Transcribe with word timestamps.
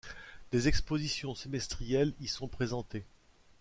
Des 0.51 0.67
expositions 0.67 1.35
semestrielles 1.35 2.15
y 2.19 2.27
sont 2.27 2.47
présentées. 2.47 3.05